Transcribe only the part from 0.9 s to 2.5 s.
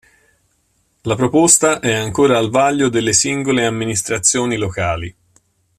La proposta è ancora al